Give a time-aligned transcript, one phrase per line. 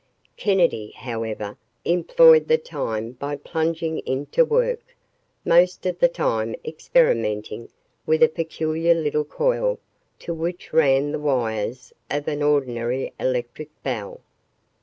[0.35, 4.79] Kennedy, however, employed the time by plunging into work,
[5.45, 7.69] most of the time experimenting
[8.07, 9.77] with a peculiar little coil
[10.17, 14.21] to which ran the wires of an ordinary electric bell.